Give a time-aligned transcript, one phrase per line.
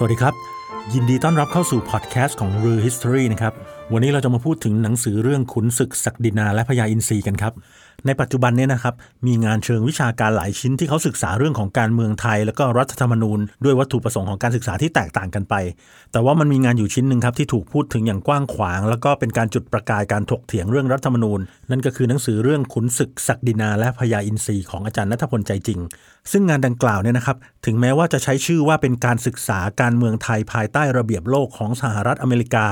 [0.00, 0.34] สวัสดีครับ
[0.94, 3.54] ยินดีต้อนรับเข้าสู่พอดแคสต์ของรือ History นะครับ
[3.92, 7.52] วันนี้เราจะมาพูดถึงหนังสือเรื่องขุนศึกศักดินาและพญาอินทรีกันครับ
[8.06, 8.94] ในปัจจุบันเนี้นะครับ
[9.26, 15.54] มีงานเชิงวิชาการหลายชิ้นที่เขาศึกษาเรื่องของการเมืองไทย แล้วก็รัฐธรรมนูญ ด้วยวัตถุประสงค์ของการศึกษาที่แตกต่างกันไป
[16.12, 21.40] แต่ว่ามันมีงานอยู่ชิ้นหนึ่งครับที่ถูกพูดถึงอย่างกว้างขวาง แล้วก็เป็นการจุดประกายการถกเถียงเรื่องรัฐธรรมนูญ
[21.70, 25.80] นั่นก็คือหนังสือเรื่องขุนศึกศักดินา และพญาอินทรีของอาจารย์นัทพลใจจริง
[26.30, 32.66] ซึ่งงานดังกล่าวเนี่ยนะครับถึงแม้ว่าจะใช้ชื่อว่าเป็นการศึกษาการเมืองไทยภายใต้ระเบียบโลกของสหรัฐอเมริกา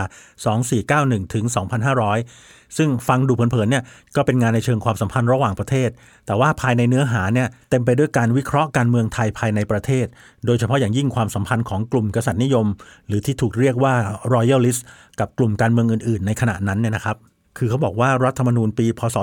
[0.64, 3.84] 2491ถึง2500ซึ่งฟังดูเผินๆเนี่ย
[4.16, 5.90] ก็เป็นงานในเชิงความสัมพันธ์ระหว่างประเทศ
[6.26, 10.06] แต่ว่าภายในเนื้อหาเนี่ยเต็มไปด้วยการวิเคราะห์การเมืองไทยภายในประเทศ
[10.46, 12.66] โดยเฉพาะอย่างยิ่งความสัมพันธ์ของกลุ่มกษัตริย์นิยม
[13.08, 13.94] หรือที่ถูกเรียกว่า
[14.34, 14.80] royalist
[15.20, 17.16] กับกลุ่มการเมืองอื่น ๆ ในขณะนั้นเนี่ยนะครับ
[17.58, 19.16] คือเขาบอกว่ารัฐธรรมนูญปี พศ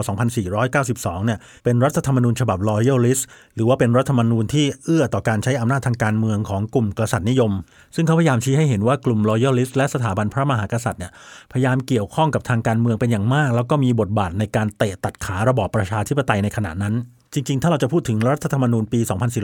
[0.60, 3.24] 2492 เนี่ย เป็นรัฐธรรมนูญฉบับ Loyalist
[3.56, 7.52] หรือว่าเป็นรัฐธรรมนูญที่เอื้อต่อการใช้อำนาจทางการเมืองของกลุ่มกษัตริย์นิยม
[7.96, 11.12] ซึ่งเขาพยายามชี้ให้เห็นว่ากลุ่ม Loyalist และสถาบันพระมหากษัตริย์เนี่ย
[11.52, 16.94] พยายามเกี่ยวข้องกับทางการเมืองเป็นอย่างมาก แล้วก็มีบทบาทในการเตะตัดขาระบอบประชาธิปไตยในขณะนั้น
[17.34, 19.00] จริง ๆ ถ้าเราจะพูดถึงรัฐธรรมนูญปี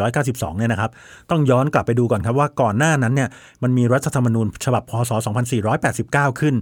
[0.07, 0.91] 2492 เนี่ยนะครับ
[1.29, 3.29] ต้องย้อนกลับไปดูก่อนครับว่าก่อนหน้านั้นเนี่ย
[3.63, 5.11] มันมีรัฐธรรมนูญฉบับพศ
[5.75, 6.55] 2489 ขึ้น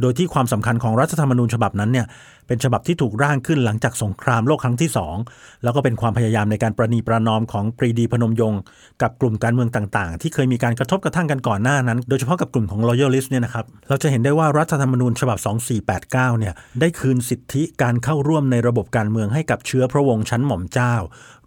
[0.00, 2.06] โดยที่ความสำคัญของรัฐธรรมนูญฉบับนั้นเนี่ย
[2.48, 4.90] เป็นฉบับที่ถูกร่างขึ้นหลังจากสงครามโลกครั้งที่
[5.26, 8.60] 2 แล้วก็เป็นความพยายามในการประนีประนอมของปรีดีพนมยงค์
[9.02, 15.38] กับกลุ่มการเมืองต่างๆ ที่เคยมีการกระทบกระทั่งกันก่อนหน้านั้น โดยเฉพาะกับกลุ่มของ Loyalist เนี่ยนะครับเราจะเห็นได้ว่ารัฐธรรมนูญฉบับ
[15.84, 20.94] 2489 เนี่ยได้คืนสิทธิการเข้าร่วมในระบบการเมืองให้กับเชื้อพระวงศ์ชั้นหม่อมเจ้า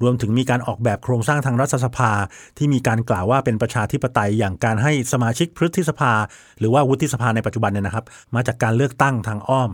[0.02, 2.12] รวมถึงมีการออกแบบโครงสร้างทางรัฐสภา
[2.58, 6.14] ที่มีการกล่าวว่าเป็นประชาธิปไตยอย่างการให้สมาชิกพฤษภา
[6.60, 8.06] หรือว่าวุฒิสภาในปัจจุบันเนี่ยนะครับ
[8.36, 9.72] มาจากการเลือกตั้งทางอ้อม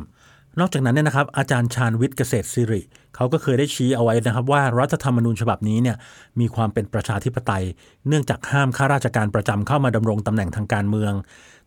[0.60, 2.82] นอกจากนั้นเนี่ยนะครับ อาจารย์ชาญวิทย์เกษตรสิริ
[3.16, 5.98] เขาก็เคยได้ชี้เอาไว้นะครับว่ารัฐธรรมนูญฉบับนี้เนี่ย
[6.40, 7.64] มีความเป็นประชาธิปไตย
[8.08, 11.14] เนื่องจากห้ามข้าราชการประจำเข้ามาดำรงตำแหน่งทางการเมือง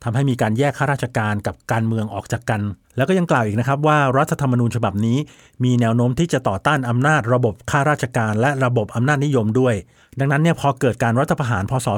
[0.05, 2.61] ทำให้มีการแยกข้าราชการกับการเมืองออกจากกัน
[2.97, 5.19] แล้วก็ยังกล่าวอีกนะครับว่ารัฐธรรมนูญฉบับนี้
[5.65, 9.75] มีแนวโน้มที่จะต่อต้านอำนาจระบบข้าราชการ และระบบอำนาจนิยมด้วย
[10.21, 11.89] ดังนั้นเนี่ยพอเกิดการรัฐประหารพศ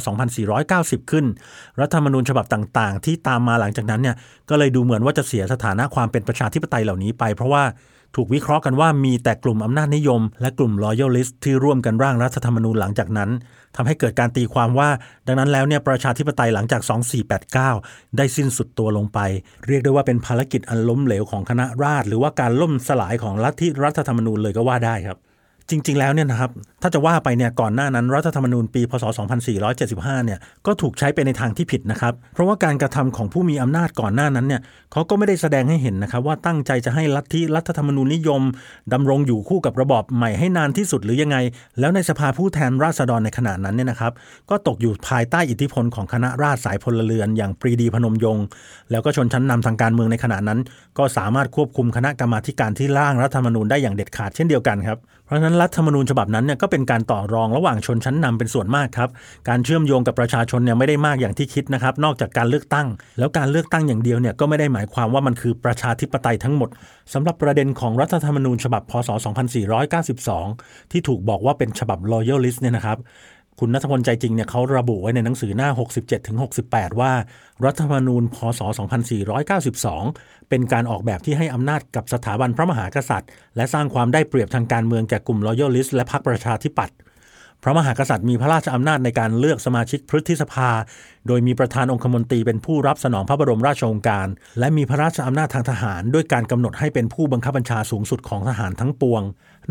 [0.51, 1.27] 2490 ขึ้น
[1.81, 4.17] รัฐธรรมนูญฉบับต่าง ๆ ที่ตามมาหลังจากนั้นเนี่ย
[4.51, 7.63] ก็เลยดูเหมือนว่าจะเสียสถานะความเป็นประชาธิปไตยเหล่านี้ไป เพราะว่า
[8.15, 13.31] ถูกวิเคราะห์กันว่ามีแต่กลุ่มอำนาจนิยม และกลุ่มรอยัลลิสต์ที่ร่วมกันร่างรัฐธรรมนูญหลังจากนั้น
[13.77, 14.91] ทำให้เกิดการตีความว่า
[15.27, 16.83] ดังนั้นแล้วเนี่ยประชาธิปไตยหลังจาก
[17.49, 19.19] 2489 ได้สิ้นสุดตัวลงไป
[19.67, 25.19] เรียกได้ว่าเป็นภารกิจอันล้มเหลวของคณะราษฎรหรือว่าการล่มสลายของลัทธิรัฐธรรมนูญเลยก็ว่าได้ครับ
[25.71, 26.51] จริง ๆ แล้วเนี่ยนะครับ
[26.83, 29.05] ถ้าจะว่าไปเนี่ยก่อนหน้านั้นรัฐธรรมนูญปีพศ
[29.65, 34.61] 2475 เนี่ยก็ถูกใช้ไปในทางที่ผิดนะครับ เพราะว่าการกระทำของผู้มีอำนาจก่อนหน้านั้นเนี่ย
[34.93, 38.43] เขาก็ไม่ได้แสดงให้เห็นนะครับว่าตั้งใจจะให้ลัทธิรัฐธรรมนูญนิยม
[38.93, 41.37] ดำรงอยู่คู่กับระบอบใหม่ให้นานที่สุดหรือยังไง
[41.81, 44.13] แล้วในสภาผู้แทนราษฎรในขณะนั้นเนี่ยนะครับ
[44.51, 48.45] ก็ตกอยู่ภายใต้อิทธิพลของคณะราษฎรสายพลเรือน อย่างปรีดีพนมยงค์
[48.91, 50.61] แล้วก็ชนชั้นนำทางการเมืองในขณะนั้น
[50.99, 54.99] ก็สามารถควบคุมคณะกรรมาการที่ร่างรัฐธรรมนูญได้อย่างเด็ดขาดเช่นเดียวกันครับ
[55.29, 59.11] เพราะฉะนั้นรัฐธรรมนูญฉบับนั้นเนี่ยก็เป็นการต่อรองระหว่างชนชั้นนำเป็นส่วนมากครับ
[59.49, 62.87] การเชื่อมโยงกับประชาชนเนี่ยไม่ได้มากอย่างที่คิดนะครับ นอกจากการเลือกตั้ง
[63.19, 66.69] แล้วการเลือกตั้งอย่างเดียวเนี่ยก็ไม่ได้หมายความว่ามันคือประชาธิปไตยทั้งหมด
[67.13, 69.11] สำหรับประเด็นของรัฐธรรมนูญฉบับพศ
[70.01, 72.99] 2492 ที่ถูกบอกว่าเป็นฉบับ loyalist เนี่ยนะครับ
[73.61, 75.69] คุณนัทพลใจจริงเนี่ยเขาระบุไว้ในหนังสือหน้า
[76.35, 77.13] 67-68 ว่า
[77.65, 78.61] รัฐธรรมนูญพศ
[79.55, 86.97] 2492 เป็นการออกแบบที่ให้อำนาจกับสถาบันพระมหากษัตริย์ และสร้างความได้เปรียบทางการเมืองแก่กลุ่มรอยัลลิสต์และพรรคประชาธิปัตย์
[87.63, 90.71] พระมหากษัตริย์มีพระราชอำนาจในการเลือกสมาชิกพฤษภา
[91.27, 99.23] โดยมีประธานองคมนตรีเป็นผู้รับสนองพระบรมราชโองการ และมีพระราชอำนาจทางทหาร ด้วยการกำหนดให้เป็นผู้บังคับบัญชาสูงสุดของทหารทั้งปวง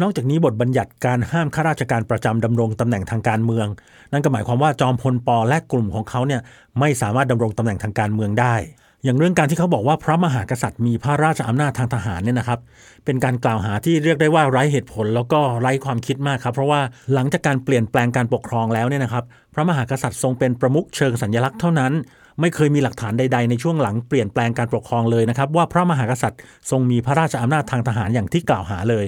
[0.02, 3.68] นอกจากนี้บทบัญญัติการห้ามข้าราชการประจำดำรงตำแหน่งทางการเมือง
[4.12, 6.42] นั่นก็หมายความว่าจอมพลปและกลุ่มของเขาเนี่ย
[6.80, 8.56] ไม่สามารถดำรงตำแหน่งทางการเมืองได้
[9.04, 12.60] อย่างเรื่องการที่เขาบอกว่าพระมหากษัตริย์มีพระราชอำนาจทางทหารเนี่ยนะครับ
[13.06, 16.82] เป็นการกล่าวหาที่เรียกได้ว่าไร้เหตุผล แล้วก็ไร้ความคิดมากครับ เพราะว่า
[17.14, 19.24] หลังจากการเปลี่ยนแปลงการปกครองแล้วเนี่ยนะครับ
[19.54, 21.94] พระมหากษัตริย์ทรงเป็นประมุขเชิงสัญลักษณ์เท่านั้น
[22.40, 26.40] ไม่เคยมีหลักฐานใด ๆ ในช่วงหลังเปลี่ยนแปลงการปกครองเลยนะครับ ว่าพระมหากษัตริย์
[26.72, 29.06] ทรงมีพระราชอำนาจทางทหารอย่างที่กล่าวหาเลย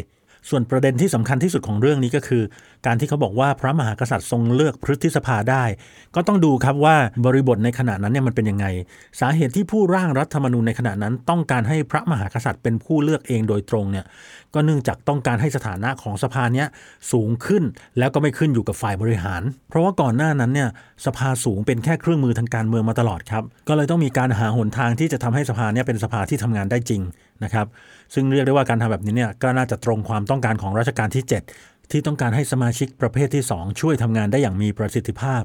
[0.49, 2.43] ส่วนประเด็นที่สำคัญที่สุดของเรื่องนี้ก็คือ
[2.85, 5.63] การที่เขาบอกว่าพระมหากษัตริย์ทรงเลือกพฤษภาได้
[6.15, 8.65] ก็ต้องดูครับว่าบริบทในขณะนั้นเนี่ยมันเป็นยังไง
[9.19, 14.05] สาเหตุที่ผู้ร่างรัฐธรรมนูญในขณะนั้น ต้องการให้พระมหากษัตริย์เป็นผู้เลือกเองโดยตรงเนี่ย
[14.53, 16.67] ก็เนื่องจากต้องการให้สถานะของสภาเนี้ย
[17.11, 17.63] สูงขึ้น
[17.97, 20.69] แล้วก็ไม่ขึ้นอยู่กับฝ่ายบริหาร เพราะว่าก่อนหน้านั้นเนี่ย
[21.05, 27.01] สภาสูงเป็นแค่เครื่องมือทางการเมืองมาตลอดครับก็เลยต้องมีการหาหนทางที่จะทำให้สภาเนี้ยเป็นสภาที่ทำงานได้จริง
[27.43, 27.67] นะครับ
[28.13, 31.23] ซึ่งเรียกได้ว่าการทำแบบนี้เนี่ยก็น่าจะตรงความต้องการของรัชกาลที่
[31.57, 35.43] 7 ที่ต้องการให้สมาชิกประเภทที่ 2 ช่วยทำงานได้อย่างมีประสิทธิภาพ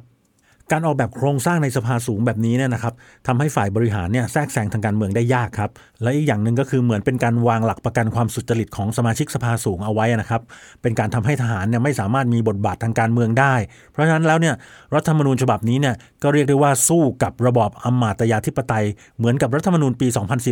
[0.72, 2.94] การออกแบบโครงสร้างในสภาสูงแบบนี้เนี่ยนะครับ
[3.26, 5.70] ทำให้ฝ่ายบริหารเนี่ยแทรกแซงทางการเมืองได้ยากครับ
[6.02, 10.42] และอีกอย่างหนึ่งก็คือเหมือนเป็นการวางหลักประกันความสุจริตของสมาชิกสภาสูงเอาไว้นะครับ
[10.82, 13.54] เป็นการทำให้ทหารเนี่ยไม่สามารถมีบทบาททางการเมืองได้
[13.92, 14.54] เพราะฉะนั้นแล้วเนี่ย
[14.94, 18.84] รัฐธรรมนูญฉบับนี้เนี่ยก็เรียกได้ว่าสู้กับระบอบอำมาตยาธิปไตย
[19.18, 20.06] เหมือนกับรัฐธรรมนูญปี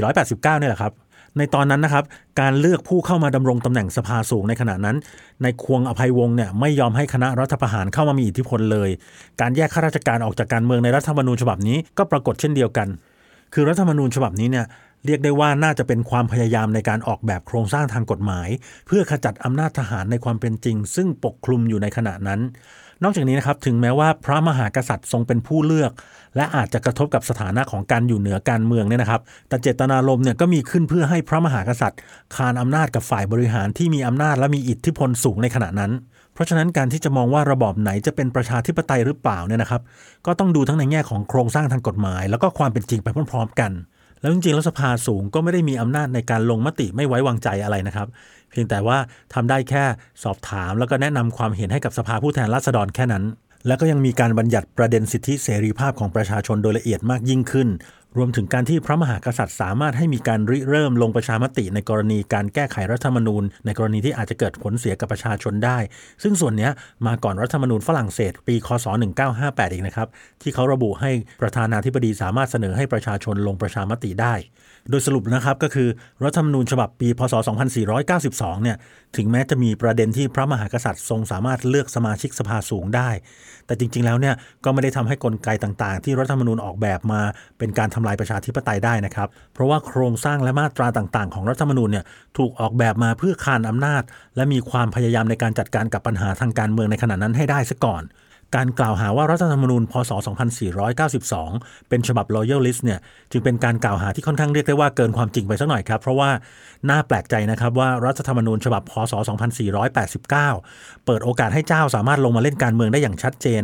[0.05, 0.93] 2489นี่ยแหละครับ
[1.39, 2.05] ในตอนนั้นนะครับ
[2.41, 4.97] การเลือกผู้เข้ามาดำรงตำแหน่งสภาสูงในขณะนั้น
[5.43, 8.91] ในควงอภัยวงศ์เนี่ยไม่ยอมให้คณะรัฐประหารเข้ามามีอิทธิพลเลย
[9.41, 12.89] การแยกข้าราชการออกจากการเมืองในรัฐธรรมนูญฉบับนี้ก็ปรากฏเช่นเดียวกัน
[13.55, 14.67] คือรัฐธรรมนูญฉบับนี้เนี่ย
[15.07, 18.49] เรียกได้ว่าน่าจะเป็นความพยายามในการออกแบบโครงสร้างทางกฎหมาย
[18.87, 22.41] เพื่อขจัดอำนาจทหารในความเป็นจริง ซึ่งปกคลุมอยู่ในขณะนั้น
[23.05, 25.93] นอกจากนี้นะครับถึงแม้ว่าพระมหากษัตริย์ทรงเป็นผู้เลือก
[26.37, 32.01] และอาจจะกระทบกับสถานะของการอยู่เหนือการเมืองเนี่ยนะครับ แต่เจตนารมณ์เนี่ยก็มีขึ้นเพื่อให้พระมหากษัตริย์
[32.37, 35.93] คานอำนาจกับฝ่ายบริหารที่มีอำนาจและมีอิทธิพลสูงในขณะนั้น
[36.35, 39.83] เพราะฉะนั้นการที่จะมองว่าระบอบไหนจะเป็นประชาธิปไตยหรือเปล่าเนี่ยนะครับ
[40.27, 43.71] ก็ต้องดูทั้งในแง่ของโครงสร้างทางกฎหมาย แล้วก็ความเป็นจริงไปพร้อมๆกัน
[44.23, 48.09] แล้วจริงๆแล้วสภาสูงก็ไม่ได้มีอำนาจในการลงมติไม่ไว้วางใจอะไรนะครับ
[48.51, 48.99] เพียงแต่ว่า
[49.35, 49.85] ทำได้แค่
[50.25, 53.25] สอบถามแล้วก็แนะนำความเห็นให้กับสภาผู้แทนราษฎรแค่นั้น
[53.67, 57.69] แล้วก็ยังมีการบัญญัติประเด็นสิทธิเสรีภาพของประชาชนโดยละเอียดมากยิ่งขึ้น
[58.17, 65.79] รวมถึงการที่พระมหากษัตริย์สามารถให้มีการริเริ่มลงประชามติในกรณีการแก้ไขรัฐธรรมนูญ ในกรณีที่อาจจะเกิดผลเสียกับประชาชนได้
[66.23, 66.71] ซึ่งส่วนนี้
[67.07, 68.87] มาก่อนรัฐธรรมนูญฝรั่งเศส ปี คศ
[69.31, 70.09] 1958 อีกนะครับ
[70.43, 71.11] ที่เขาระบุให้
[71.43, 74.35] ประธานาธิบดีสามารถเสนอให้ประชาชนลงประชามติได้
[74.91, 75.89] โดยสรุปนะครับก็คือ
[76.25, 77.35] รัฐธรรมนูญฉบับปี พศ
[77.99, 78.77] 2492 เนี่ย
[79.17, 83.11] ถึงแม้จะมีประเด็นที่พระมหากษัตริย์ทรงสามารถเลือกสมาชิกสภาสูงได้
[83.67, 87.23] แต่จริง ๆ แล้วเนี่ยก็ไม่ได้ทำให้กลไกต่างๆ ที่รัฐธรรมนูญออกแบบมา
[87.59, 92.05] เป็นการทำลายประชาธิปไตยได้นะครับ เพราะว่าโครงสร้างและมาตราต่างๆ ของรัฐธรรมนูญเนี่ย
[92.39, 94.03] ถูกออกแบบมาเพื่อคานอำนาจ
[94.37, 98.03] และมีความพยายามในการจัดการกับปัญหาทางการเมืองในขณะนั้นให้ได้ซะก่อน
[98.57, 100.11] การกล่าวหาว่ารัฐธรรมนูญพศ
[101.01, 102.99] 2492 เป็นฉบับ Loyalist เนี่ย
[103.33, 106.31] จึงเป็นการกล่าวหาที่ค่อนข้างเรียกได้ว่าเกินความจริงไปสักหน่อยครับ เพราะว่า
[106.91, 109.13] น่าแปลกใจนะครับว่ารัฐธรรมนูญฉบับพศ
[109.91, 113.63] 2489 เปิดโอกาสให้เจ้าสามารถลงมาเล่นการเมืองได้อย่างชัดเจน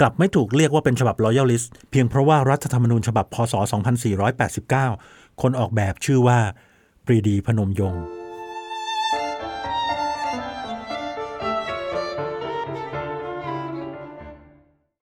[0.00, 3.54] กลับไม่ถูกเรียกว่าเป็นฉบับ Loyalist เพียงเพราะว่ารัฐธรรมนูญฉบับพศ
[4.48, 6.38] 2489 คนออกแบบชื่อว่า
[7.06, 8.19] ปรีดีพนมยงค์